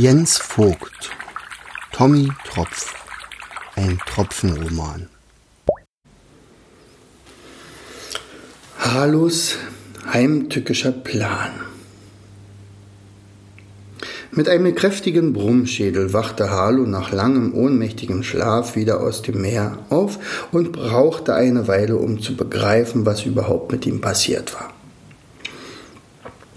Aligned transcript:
Jens 0.00 0.38
Vogt 0.38 1.10
Tommy 1.90 2.28
Tropf 2.48 2.94
Ein 3.74 3.98
Tropfenroman 4.06 5.08
Halus 8.78 9.56
heimtückischer 10.06 10.92
Plan 10.92 11.50
Mit 14.30 14.48
einem 14.48 14.72
kräftigen 14.76 15.32
Brummschädel 15.32 16.12
wachte 16.12 16.48
Harlow 16.48 16.86
nach 16.86 17.10
langem 17.10 17.52
ohnmächtigem 17.52 18.22
Schlaf 18.22 18.76
wieder 18.76 19.00
aus 19.00 19.22
dem 19.22 19.40
Meer 19.40 19.80
auf 19.90 20.48
und 20.52 20.70
brauchte 20.70 21.34
eine 21.34 21.66
Weile, 21.66 21.96
um 21.96 22.22
zu 22.22 22.36
begreifen, 22.36 23.04
was 23.04 23.26
überhaupt 23.26 23.72
mit 23.72 23.84
ihm 23.84 24.00
passiert 24.00 24.54
war. 24.54 24.72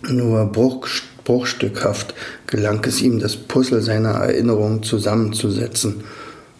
Nur 0.03 0.45
Bruchstück 0.45 1.10
bruchstückhaft 1.31 2.13
gelang 2.45 2.83
es 2.85 3.01
ihm, 3.01 3.19
das 3.19 3.37
Puzzle 3.37 3.81
seiner 3.81 4.09
Erinnerungen 4.09 4.83
zusammenzusetzen. 4.83 6.03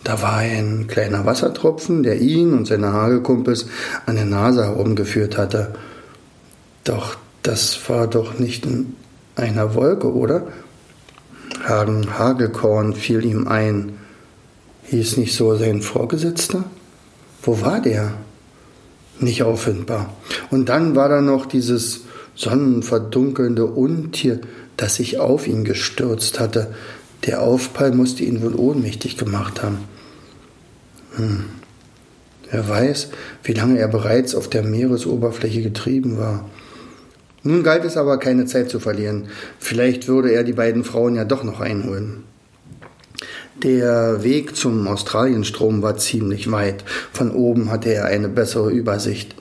Da 0.05 0.21
war 0.21 0.37
ein 0.37 0.87
kleiner 0.87 1.25
Wassertropfen, 1.25 2.03
der 2.03 2.21
ihn 2.21 2.53
und 2.53 2.67
seine 2.67 2.93
Hagelkumpels 2.93 3.65
an 4.05 4.15
der 4.15 4.25
Nase 4.25 4.63
herumgeführt 4.63 5.37
hatte. 5.37 5.73
Doch 6.85 7.17
das 7.43 7.77
war 7.89 8.07
doch 8.07 8.39
nicht 8.39 8.65
in 8.65 8.95
einer 9.35 9.75
Wolke, 9.75 10.13
oder? 10.13 10.47
Hagen 11.67 12.17
Hagelkorn 12.17 12.93
fiel 12.93 13.25
ihm 13.25 13.49
ein. 13.49 13.97
Hieß 14.85 15.17
nicht 15.17 15.35
so 15.35 15.55
sein 15.57 15.81
Vorgesetzter? 15.81 16.63
Wo 17.43 17.59
war 17.59 17.81
der? 17.81 18.13
Nicht 19.19 19.43
auffindbar. 19.43 20.13
Und 20.49 20.69
dann 20.69 20.95
war 20.95 21.09
da 21.09 21.19
noch 21.19 21.45
dieses 21.45 22.05
sonnenverdunkelnde 22.35 23.65
Untier, 23.65 24.41
das 24.77 24.95
sich 24.95 25.19
auf 25.19 25.47
ihn 25.47 25.63
gestürzt 25.63 26.39
hatte. 26.39 26.73
Der 27.25 27.41
Aufprall 27.41 27.91
musste 27.91 28.23
ihn 28.23 28.41
wohl 28.41 28.55
ohnmächtig 28.55 29.17
gemacht 29.17 29.61
haben. 29.61 29.79
Hm. 31.15 31.45
Wer 32.49 32.67
weiß, 32.67 33.09
wie 33.43 33.53
lange 33.53 33.79
er 33.79 33.87
bereits 33.87 34.35
auf 34.35 34.49
der 34.49 34.63
Meeresoberfläche 34.63 35.61
getrieben 35.61 36.17
war. 36.17 36.49
Nun 37.43 37.63
galt 37.63 37.85
es 37.85 37.97
aber 37.97 38.17
keine 38.17 38.45
Zeit 38.45 38.69
zu 38.69 38.79
verlieren. 38.79 39.29
Vielleicht 39.57 40.07
würde 40.07 40.31
er 40.31 40.43
die 40.43 40.53
beiden 40.53 40.83
Frauen 40.83 41.15
ja 41.15 41.23
doch 41.23 41.43
noch 41.43 41.59
einholen. 41.59 42.23
Der 43.63 44.23
Weg 44.23 44.55
zum 44.55 44.87
Australienstrom 44.87 45.81
war 45.81 45.97
ziemlich 45.97 46.51
weit. 46.51 46.83
Von 47.13 47.31
oben 47.31 47.69
hatte 47.69 47.93
er 47.93 48.05
eine 48.05 48.27
bessere 48.27 48.71
Übersicht. 48.71 49.35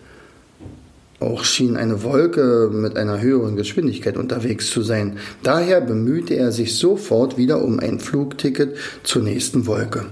Auch 1.20 1.44
schien 1.44 1.76
eine 1.76 2.02
Wolke 2.02 2.70
mit 2.72 2.96
einer 2.96 3.20
höheren 3.20 3.54
Geschwindigkeit 3.54 4.16
unterwegs 4.16 4.70
zu 4.70 4.80
sein. 4.80 5.18
Daher 5.42 5.82
bemühte 5.82 6.34
er 6.34 6.50
sich 6.50 6.76
sofort 6.76 7.36
wieder 7.36 7.62
um 7.62 7.78
ein 7.78 8.00
Flugticket 8.00 8.74
zur 9.02 9.22
nächsten 9.22 9.66
Wolke. 9.66 10.06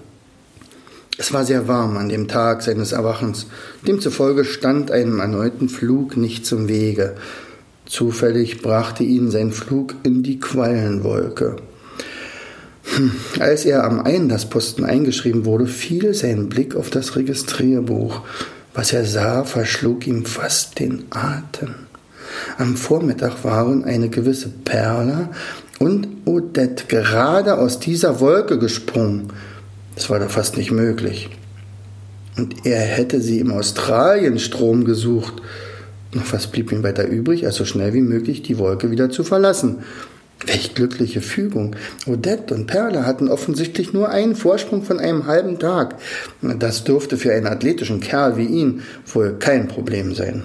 Es 1.17 1.33
war 1.33 1.47
sehr 1.47 1.67
warm 1.67 1.97
an 1.97 2.11
dem 2.11 2.29
Tag 2.29 2.63
seines 2.63 2.93
Erwachens. 2.93 3.47
Demzufolge 3.87 4.45
stand 4.45 4.91
einem 4.91 5.19
erneuten 5.19 5.71
Flug 5.71 6.19
nicht 6.19 6.47
zum 6.47 6.69
Wege. 6.69 7.17
Zufällig 7.87 8.61
brachte 8.61 9.03
ihn 9.03 9.31
sein 9.31 9.51
Flug 9.51 9.95
in 10.03 10.23
die 10.23 10.39
Quallenwolke. 10.39 11.57
Hm, 12.85 13.13
als 13.41 13.65
er 13.65 13.85
am 13.85 14.01
Einlassposten 14.01 14.85
eingeschrieben 14.85 15.47
wurde, 15.47 15.67
fiel 15.67 16.13
sein 16.13 16.49
Blick 16.51 16.77
auf 16.77 16.91
das 16.91 17.17
Registrierbuch. 17.17 18.23
Was 18.79 18.93
er 18.93 19.05
sah, 19.05 19.43
verschlug 19.43 20.07
ihm 20.07 20.25
fast 20.25 20.79
den 20.79 21.07
Atem. 21.11 21.75
Am 22.59 22.77
Vormittag 22.77 23.43
waren 23.43 23.83
eine 23.83 24.09
gewisse 24.09 24.51
Perla 24.51 25.31
und 25.81 26.07
Odette 26.27 26.85
gerade 26.87 27.59
aus 27.59 27.81
dieser 27.81 28.21
Wolke 28.21 28.57
gesprungen. 28.57 29.33
Das 29.97 30.09
war 30.11 30.21
doch 30.21 30.31
fast 30.31 30.57
nicht 30.57 30.71
möglich. 30.71 31.29
Und 32.37 32.67
er 32.67 32.79
hätte 32.79 33.21
sie 33.21 33.41
im 33.41 33.51
Australienstrom 33.51 34.85
gesucht. 34.85 35.43
Noch 36.13 36.33
was 36.33 36.47
blieb 36.47 36.71
ihm 36.71 36.85
weiter 36.85 37.09
übrig, 37.09 37.47
als 37.47 37.57
so 37.57 37.65
schnell 37.65 37.95
wie 37.95 38.01
möglich 38.01 38.43
die 38.43 38.59
Wolke 38.59 38.93
wieder 38.93 39.11
zu 39.11 39.25
verlassen. 39.25 39.79
Welch 40.47 40.75
glückliche 40.75 41.21
Fügung. 41.21 41.75
Odette 42.07 42.55
und 42.55 42.67
Perle 42.67 43.05
hatten 43.05 43.29
offensichtlich 43.29 43.93
nur 43.93 44.09
einen 44.09 44.37
Vorsprung 44.37 44.83
von 44.83 45.01
einem 45.01 45.27
halben 45.27 45.59
Tag. 45.59 45.97
Das 46.41 46.85
dürfte 46.85 47.17
für 47.17 47.33
einen 47.33 47.47
athletischen 47.47 48.01
Kerl 48.01 48.37
wie 48.37 48.47
ihn 48.47 48.83
wohl 49.13 49.37
kein 49.39 49.69
Problem 49.69 50.15
sein. 50.15 50.45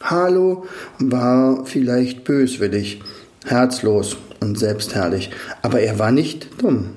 Harlow 0.00 0.66
war 0.98 1.64
vielleicht 1.64 2.24
böswillig, 2.24 3.00
herzlos 3.44 4.16
und 4.40 4.58
selbstherrlich, 4.58 5.30
aber 5.62 5.80
er 5.80 5.98
war 5.98 6.12
nicht 6.12 6.48
dumm. 6.62 6.90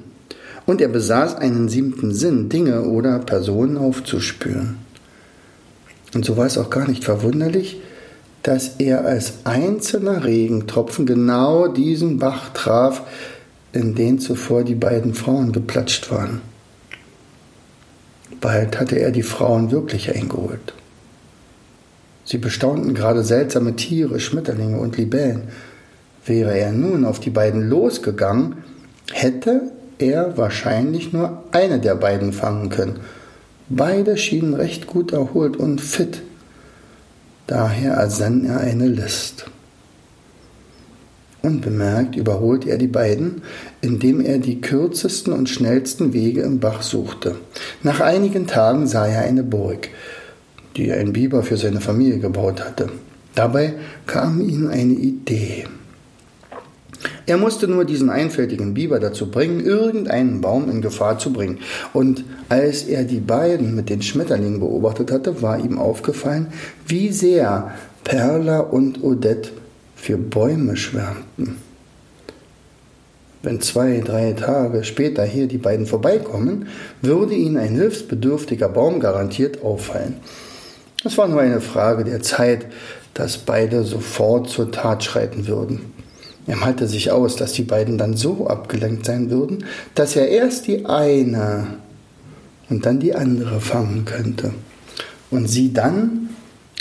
Und 0.65 0.79
er 0.79 0.89
besaß 0.89 1.35
einen 1.35 1.69
siebten 1.69 2.13
Sinn, 2.13 2.49
Dinge 2.49 2.83
oder 2.83 3.19
Personen 3.19 3.77
aufzuspüren. 3.77 4.77
Und 6.13 6.25
so 6.25 6.37
war 6.37 6.45
es 6.45 6.57
auch 6.57 6.69
gar 6.69 6.87
nicht 6.87 7.03
verwunderlich, 7.03 7.81
dass 8.43 8.75
er 8.79 9.05
als 9.05 9.45
einzelner 9.45 10.23
Regentropfen 10.23 11.05
genau 11.05 11.67
diesen 11.67 12.17
Bach 12.17 12.49
traf, 12.53 13.03
in 13.73 13.95
den 13.95 14.19
zuvor 14.19 14.63
die 14.63 14.75
beiden 14.75 15.13
Frauen 15.13 15.51
geplatscht 15.51 16.11
waren. 16.11 16.41
Bald 18.41 18.79
hatte 18.79 18.97
er 18.97 19.11
die 19.11 19.23
Frauen 19.23 19.71
wirklich 19.71 20.13
eingeholt. 20.13 20.73
Sie 22.25 22.37
bestaunten 22.37 22.93
gerade 22.93 23.23
seltsame 23.23 23.75
Tiere, 23.75 24.19
Schmetterlinge 24.19 24.79
und 24.79 24.97
Libellen. 24.97 25.43
Wäre 26.25 26.57
er 26.57 26.71
nun 26.71 27.05
auf 27.05 27.19
die 27.19 27.29
beiden 27.29 27.69
losgegangen, 27.69 28.57
hätte 29.11 29.71
er 29.99 30.37
wahrscheinlich 30.37 31.13
nur 31.13 31.43
eine 31.51 31.79
der 31.79 31.95
beiden 31.95 32.33
fangen 32.33 32.69
können. 32.69 32.99
Beide 33.69 34.17
schienen 34.17 34.53
recht 34.53 34.87
gut 34.87 35.13
erholt 35.13 35.55
und 35.55 35.81
fit. 35.81 36.21
Daher 37.51 37.95
ersann 37.95 38.45
er 38.45 38.61
eine 38.61 38.87
List. 38.87 39.43
Unbemerkt 41.41 42.15
überholte 42.15 42.69
er 42.69 42.77
die 42.77 42.87
beiden, 42.87 43.41
indem 43.81 44.21
er 44.21 44.37
die 44.37 44.61
kürzesten 44.61 45.33
und 45.33 45.49
schnellsten 45.49 46.13
Wege 46.13 46.43
im 46.43 46.61
Bach 46.61 46.81
suchte. 46.81 47.35
Nach 47.83 47.99
einigen 47.99 48.47
Tagen 48.47 48.87
sah 48.87 49.05
er 49.05 49.23
eine 49.23 49.43
Burg, 49.43 49.89
die 50.77 50.93
ein 50.93 51.11
Biber 51.11 51.43
für 51.43 51.57
seine 51.57 51.81
Familie 51.81 52.19
gebaut 52.19 52.63
hatte. 52.63 52.87
Dabei 53.35 53.73
kam 54.05 54.39
ihm 54.39 54.69
eine 54.69 54.93
Idee. 54.93 55.65
Er 57.25 57.37
musste 57.37 57.67
nur 57.67 57.85
diesen 57.85 58.09
einfältigen 58.09 58.73
Biber 58.73 58.99
dazu 58.99 59.29
bringen, 59.29 59.63
irgendeinen 59.63 60.41
Baum 60.41 60.69
in 60.69 60.81
Gefahr 60.81 61.19
zu 61.19 61.31
bringen. 61.31 61.59
Und 61.93 62.23
als 62.49 62.83
er 62.83 63.03
die 63.03 63.19
beiden 63.19 63.75
mit 63.75 63.89
den 63.89 64.01
Schmetterlingen 64.01 64.59
beobachtet 64.59 65.11
hatte, 65.11 65.41
war 65.41 65.59
ihm 65.59 65.77
aufgefallen, 65.77 66.47
wie 66.87 67.11
sehr 67.11 67.71
Perla 68.03 68.59
und 68.59 69.03
Odette 69.03 69.51
für 69.95 70.17
Bäume 70.17 70.75
schwärmten. 70.75 71.57
Wenn 73.43 73.59
zwei, 73.61 74.01
drei 74.05 74.33
Tage 74.33 74.83
später 74.83 75.23
hier 75.23 75.47
die 75.47 75.57
beiden 75.57 75.87
vorbeikommen, 75.87 76.67
würde 77.01 77.33
ihnen 77.33 77.57
ein 77.57 77.75
hilfsbedürftiger 77.75 78.69
Baum 78.69 78.99
garantiert 78.99 79.63
auffallen. 79.63 80.17
Es 81.03 81.17
war 81.17 81.27
nur 81.27 81.41
eine 81.41 81.61
Frage 81.61 82.03
der 82.03 82.21
Zeit, 82.21 82.67
dass 83.15 83.39
beide 83.39 83.83
sofort 83.83 84.49
zur 84.49 84.71
Tat 84.71 85.03
schreiten 85.03 85.47
würden. 85.47 85.93
Er 86.51 86.57
malte 86.57 86.85
sich 86.85 87.11
aus, 87.11 87.37
dass 87.37 87.53
die 87.53 87.63
beiden 87.63 87.97
dann 87.97 88.17
so 88.17 88.45
abgelenkt 88.45 89.05
sein 89.05 89.29
würden, 89.29 89.63
dass 89.95 90.17
er 90.17 90.27
erst 90.27 90.67
die 90.67 90.85
eine 90.85 91.77
und 92.69 92.85
dann 92.85 92.99
die 92.99 93.15
andere 93.15 93.61
fangen 93.61 94.03
könnte 94.03 94.53
und 95.29 95.47
sie 95.47 95.71
dann 95.71 96.31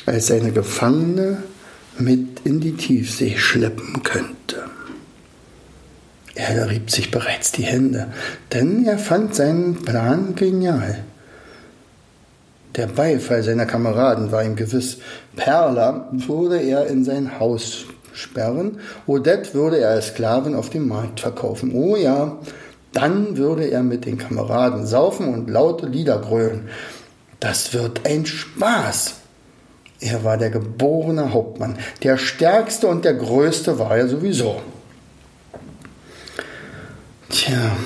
als 0.07 0.27
seine 0.27 0.51
Gefangene 0.51 1.45
mit 2.01 2.41
in 2.43 2.59
die 2.59 2.73
Tiefsee 2.73 3.37
schleppen 3.37 4.03
könnte. 4.03 4.65
Er 6.35 6.69
rieb 6.69 6.91
sich 6.91 7.13
bereits 7.13 7.53
die 7.53 7.63
Hände, 7.63 8.09
denn 8.53 8.85
er 8.87 8.99
fand 8.99 9.37
seinen 9.37 9.77
Plan 9.85 10.35
genial. 10.35 11.05
Der 12.75 12.89
Beifall 12.89 13.45
seiner 13.45 13.67
Kameraden 13.67 14.33
war 14.33 14.43
ihm 14.43 14.57
gewiss. 14.57 14.99
Perla 15.37 16.09
wurde 16.11 16.61
er 16.61 16.89
in 16.89 17.05
sein 17.05 17.39
Haus 17.39 17.85
sperren. 18.13 18.81
Odette 19.07 19.55
würde 19.55 19.79
er 19.79 19.91
als 19.91 20.09
Sklaven 20.09 20.55
auf 20.55 20.71
dem 20.71 20.89
Markt 20.89 21.21
verkaufen. 21.21 21.73
Oh 21.75 21.97
ja, 21.97 22.39
dann 22.93 23.37
würde 23.37 23.65
er 23.65 23.83
mit 23.83 24.05
den 24.05 24.19
Kameraden 24.19 24.87
saufen 24.87 25.33
und 25.33 25.49
laute 25.49 25.87
Lieder 25.87 26.19
grölen. 26.19 26.69
Das 27.39 27.73
wird 27.73 28.07
ein 28.07 28.27
Spaß. 28.27 29.15
Er 30.01 30.25
war 30.25 30.39
der 30.39 30.51
geborene 30.51 31.33
Hauptmann. 31.33 31.77
Der 32.03 32.17
stärkste 32.17 32.87
und 32.87 33.05
der 33.05 33.15
größte 33.15 33.79
war 33.79 33.97
er 33.97 34.09
sowieso. 34.09 34.61
Tja, 37.29 37.77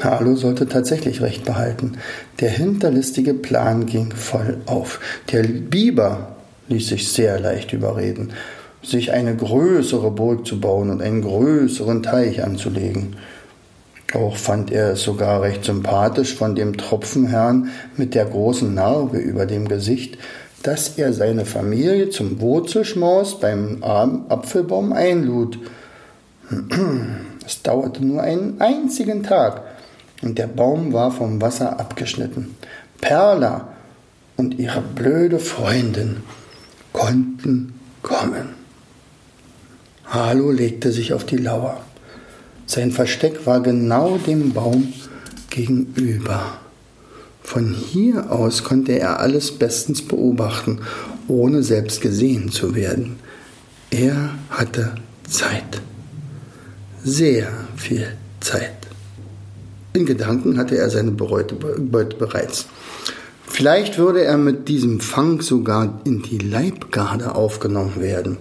Harlow 0.00 0.36
sollte 0.36 0.66
tatsächlich 0.66 1.20
recht 1.20 1.44
behalten. 1.44 1.98
Der 2.40 2.50
hinterlistige 2.50 3.34
Plan 3.34 3.86
ging 3.86 4.12
voll 4.12 4.58
auf. 4.66 5.00
Der 5.30 5.42
Biber 5.42 6.36
ließ 6.68 6.88
sich 6.88 7.12
sehr 7.12 7.38
leicht 7.38 7.72
überreden. 7.72 8.32
Sich 8.82 9.12
eine 9.12 9.36
größere 9.36 10.10
Burg 10.10 10.46
zu 10.46 10.60
bauen 10.60 10.90
und 10.90 11.02
einen 11.02 11.22
größeren 11.22 12.02
Teich 12.02 12.42
anzulegen. 12.42 13.16
Auch 14.14 14.36
fand 14.36 14.70
er 14.70 14.92
es 14.92 15.02
sogar 15.02 15.42
recht 15.42 15.64
sympathisch 15.64 16.34
von 16.34 16.54
dem 16.54 16.76
Tropfenherrn 16.76 17.70
mit 17.96 18.14
der 18.14 18.26
großen 18.26 18.74
Narbe 18.74 19.18
über 19.18 19.46
dem 19.46 19.68
Gesicht, 19.68 20.18
dass 20.62 20.98
er 20.98 21.12
seine 21.12 21.44
Familie 21.44 22.10
zum 22.10 22.40
Wurzelschmaus 22.40 23.40
beim 23.40 23.82
Apfelbaum 23.82 24.92
einlud. 24.92 25.58
Es 27.44 27.60
dauerte 27.60 28.04
nur 28.04 28.22
einen 28.22 28.60
einzigen 28.60 29.24
Tag 29.24 29.62
und 30.22 30.38
der 30.38 30.46
Baum 30.46 30.92
war 30.92 31.10
vom 31.10 31.42
Wasser 31.42 31.80
abgeschnitten. 31.80 32.54
Perla 33.00 33.66
und 34.36 34.60
ihre 34.60 34.80
blöde 34.80 35.40
Freundin 35.40 36.18
konnten 36.92 37.74
kommen. 38.00 38.61
Harlow 40.12 40.50
legte 40.50 40.92
sich 40.92 41.14
auf 41.14 41.24
die 41.24 41.38
Lauer. 41.38 41.80
Sein 42.66 42.92
Versteck 42.92 43.46
war 43.46 43.62
genau 43.62 44.18
dem 44.18 44.52
Baum 44.52 44.92
gegenüber. 45.48 46.58
Von 47.42 47.72
hier 47.72 48.30
aus 48.30 48.62
konnte 48.62 48.92
er 48.98 49.20
alles 49.20 49.52
bestens 49.52 50.02
beobachten, 50.02 50.80
ohne 51.28 51.62
selbst 51.62 52.02
gesehen 52.02 52.50
zu 52.50 52.74
werden. 52.74 53.16
Er 53.90 54.34
hatte 54.50 54.96
Zeit. 55.26 55.80
Sehr 57.02 57.48
viel 57.76 58.06
Zeit. 58.40 58.76
In 59.94 60.04
Gedanken 60.04 60.58
hatte 60.58 60.76
er 60.76 60.90
seine 60.90 61.10
Beute 61.10 61.54
bereits. 61.54 62.66
Vielleicht 63.46 63.98
würde 63.98 64.24
er 64.24 64.36
mit 64.36 64.68
diesem 64.68 65.00
Fang 65.00 65.40
sogar 65.40 66.00
in 66.04 66.22
die 66.22 66.38
Leibgarde 66.38 67.34
aufgenommen 67.34 68.00
werden. 68.00 68.36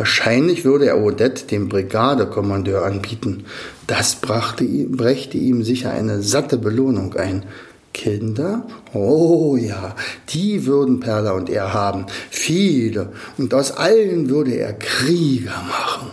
Wahrscheinlich 0.00 0.64
würde 0.64 0.86
er 0.86 0.98
Odette 0.98 1.44
dem 1.44 1.68
Brigadekommandeur 1.68 2.86
anbieten. 2.86 3.44
Das 3.86 4.14
brachte, 4.14 4.64
brächte 4.64 5.36
ihm 5.36 5.62
sicher 5.62 5.92
eine 5.92 6.22
satte 6.22 6.56
Belohnung 6.56 7.16
ein. 7.16 7.44
Kinder? 7.92 8.66
Oh 8.94 9.58
ja, 9.60 9.94
die 10.30 10.64
würden 10.64 11.00
Perla 11.00 11.32
und 11.32 11.50
er 11.50 11.74
haben. 11.74 12.06
Viele. 12.30 13.12
Und 13.36 13.52
aus 13.52 13.72
allen 13.72 14.30
würde 14.30 14.52
er 14.52 14.72
Krieger 14.72 15.62
machen. 15.68 16.12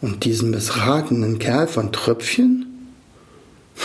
Und 0.00 0.24
diesen 0.24 0.50
missratenen 0.50 1.40
Kerl 1.40 1.66
von 1.66 1.90
Tröpfchen? 1.90 2.67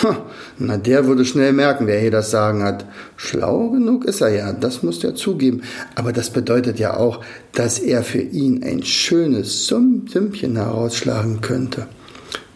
Na, 0.58 0.78
der 0.78 1.08
würde 1.08 1.26
schnell 1.26 1.54
merken, 1.54 1.88
wer 1.88 2.00
hier 2.00 2.12
das 2.12 2.32
Sagen 2.32 2.64
hat. 2.64 2.86
Schlau 3.16 3.70
genug 3.70 4.06
ist 4.06 4.22
er 4.22 4.30
ja, 4.30 4.54
das 4.54 4.84
muss 4.84 5.04
er 5.04 5.16
zugeben. 5.16 5.64
Aber 5.96 6.14
das 6.14 6.30
bedeutet 6.30 6.80
ja 6.80 6.98
auch, 6.98 7.24
dass 7.54 7.80
er 7.80 8.04
für 8.04 8.22
ihn 8.22 8.64
ein 8.64 8.84
schönes 8.84 9.68
Sümmchen 9.68 10.56
herausschlagen 10.56 11.42
könnte, 11.42 11.88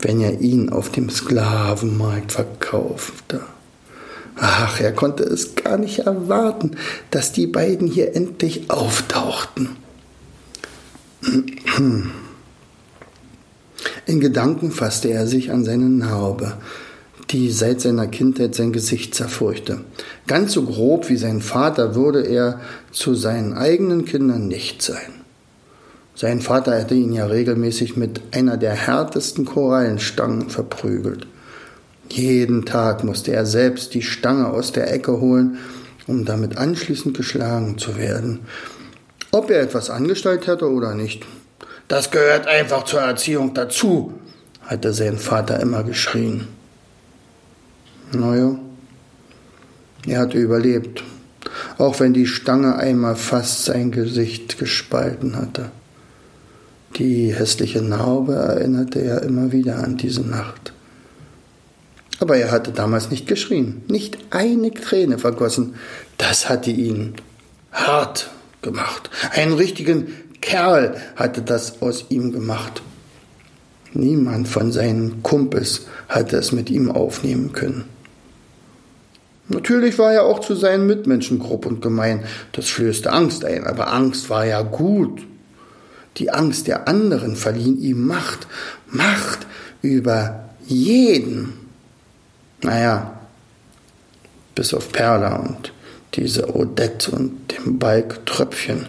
wenn 0.01 0.21
er 0.21 0.39
ihn 0.41 0.69
auf 0.69 0.91
dem 0.91 1.09
Sklavenmarkt 1.09 2.31
verkaufte. 2.31 3.41
Ach, 4.39 4.79
er 4.79 4.91
konnte 4.91 5.23
es 5.23 5.55
gar 5.55 5.77
nicht 5.79 5.99
erwarten, 5.99 6.71
dass 7.09 7.31
die 7.31 7.47
beiden 7.47 7.87
hier 7.87 8.15
endlich 8.15 8.69
auftauchten. 8.69 9.69
In 14.05 14.19
Gedanken 14.21 14.71
fasste 14.71 15.09
er 15.09 15.25
sich 15.27 15.51
an 15.51 15.65
seine 15.65 15.89
Narbe, 15.89 16.53
die 17.29 17.51
seit 17.51 17.81
seiner 17.81 18.07
Kindheit 18.07 18.55
sein 18.55 18.71
Gesicht 18.71 19.13
zerfurchte. 19.13 19.81
Ganz 20.27 20.53
so 20.53 20.63
grob 20.63 21.09
wie 21.09 21.17
sein 21.17 21.41
Vater 21.41 21.95
würde 21.95 22.25
er 22.25 22.61
zu 22.91 23.15
seinen 23.15 23.53
eigenen 23.53 24.05
Kindern 24.05 24.47
nicht 24.47 24.81
sein. 24.81 25.17
Sein 26.15 26.41
Vater 26.41 26.75
hätte 26.79 26.95
ihn 26.95 27.13
ja 27.13 27.25
regelmäßig 27.25 27.95
mit 27.95 28.21
einer 28.31 28.57
der 28.57 28.73
härtesten 28.73 29.45
Korallenstangen 29.45 30.49
verprügelt. 30.49 31.27
Jeden 32.09 32.65
Tag 32.65 33.03
musste 33.03 33.33
er 33.33 33.45
selbst 33.45 33.93
die 33.93 34.01
Stange 34.01 34.47
aus 34.47 34.71
der 34.71 34.91
Ecke 34.91 35.19
holen, 35.19 35.57
um 36.07 36.25
damit 36.25 36.57
anschließend 36.57 37.15
geschlagen 37.15 37.77
zu 37.77 37.97
werden. 37.97 38.39
Ob 39.31 39.51
er 39.51 39.61
etwas 39.61 39.89
angestellt 39.89 40.47
hätte 40.47 40.71
oder 40.71 40.95
nicht. 40.95 41.25
Das 41.89 42.09
gehört 42.11 42.47
einfach 42.47 42.85
zur 42.85 43.01
Erziehung 43.01 43.53
dazu, 43.53 44.13
hatte 44.61 44.93
sein 44.93 45.17
Vater 45.17 45.59
immer 45.59 45.83
geschrien. 45.83 46.47
Naja, 48.11 48.57
er 50.05 50.19
hatte 50.19 50.37
überlebt, 50.37 51.03
auch 51.77 51.99
wenn 51.99 52.13
die 52.13 52.27
Stange 52.27 52.75
einmal 52.77 53.15
fast 53.15 53.65
sein 53.65 53.91
Gesicht 53.91 54.57
gespalten 54.57 55.35
hatte. 55.35 55.71
Die 56.95 57.33
hässliche 57.33 57.81
Narbe 57.81 58.35
erinnerte 58.35 59.01
er 59.01 59.21
immer 59.23 59.51
wieder 59.51 59.83
an 59.83 59.97
diese 59.97 60.21
Nacht. 60.21 60.73
Aber 62.19 62.37
er 62.37 62.51
hatte 62.51 62.71
damals 62.71 63.11
nicht 63.11 63.27
geschrien, 63.27 63.83
nicht 63.87 64.17
eine 64.31 64.71
Träne 64.71 65.19
vergossen. 65.19 65.75
Das 66.17 66.49
hatte 66.49 66.71
ihn 66.71 67.13
hart 67.71 68.31
gemacht. 68.61 69.09
Einen 69.31 69.53
richtigen 69.53 70.07
Kerl 70.41 70.95
hatte 71.15 71.41
das 71.41 71.81
aus 71.81 72.05
ihm 72.09 72.31
gemacht. 72.31 72.81
Niemand 73.93 74.47
von 74.47 74.71
seinen 74.71 75.21
Kumpels 75.21 75.85
hatte 76.09 76.37
es 76.37 76.51
mit 76.51 76.69
ihm 76.69 76.89
aufnehmen 76.89 77.51
können. 77.51 77.85
Natürlich 79.49 79.97
war 79.97 80.13
er 80.13 80.23
auch 80.23 80.39
zu 80.39 80.55
seinen 80.55 80.87
Mitmenschen 80.87 81.39
grob 81.39 81.65
und 81.65 81.81
gemein. 81.81 82.23
Das 82.51 82.67
flößte 82.69 83.11
Angst 83.11 83.45
ein, 83.45 83.65
aber 83.65 83.93
Angst 83.93 84.29
war 84.29 84.45
ja 84.45 84.61
gut. 84.61 85.21
Die 86.17 86.31
Angst 86.31 86.67
der 86.67 86.87
anderen 86.87 87.35
verlieh 87.35 87.73
ihm 87.73 88.05
Macht, 88.07 88.47
Macht 88.87 89.45
über 89.81 90.49
jeden. 90.65 91.53
Naja, 92.61 93.19
bis 94.55 94.73
auf 94.73 94.91
Perla 94.91 95.35
und 95.35 95.71
diese 96.15 96.55
Odette 96.55 97.11
und 97.11 97.51
dem 97.51 97.77
Balk 97.77 98.25
Tröpfchen. 98.25 98.87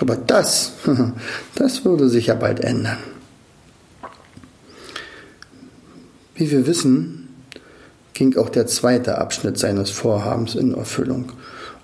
Aber 0.00 0.16
das, 0.16 0.72
das 1.54 1.84
würde 1.84 2.08
sich 2.08 2.26
ja 2.26 2.34
bald 2.34 2.60
ändern. 2.60 2.98
Wie 6.34 6.50
wir 6.50 6.66
wissen, 6.66 7.19
ging 8.20 8.36
auch 8.36 8.50
der 8.50 8.66
zweite 8.66 9.16
Abschnitt 9.16 9.56
seines 9.56 9.88
Vorhabens 9.88 10.54
in 10.54 10.74
Erfüllung. 10.74 11.32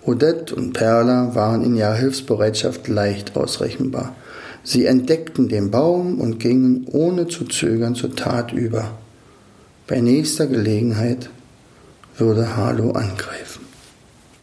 Odette 0.04 0.54
und 0.54 0.74
Perla 0.74 1.34
waren 1.34 1.64
in 1.64 1.74
ihrer 1.74 1.94
Hilfsbereitschaft 1.94 2.88
leicht 2.88 3.38
ausrechenbar. 3.38 4.14
Sie 4.62 4.84
entdeckten 4.84 5.48
den 5.48 5.70
Baum 5.70 6.20
und 6.20 6.38
gingen 6.38 6.86
ohne 6.92 7.26
zu 7.26 7.46
zögern 7.46 7.94
zur 7.94 8.14
Tat 8.14 8.52
über. 8.52 8.90
Bei 9.86 10.02
nächster 10.02 10.46
Gelegenheit 10.46 11.30
würde 12.18 12.54
Harlow 12.54 12.90
angreifen. 12.90 13.45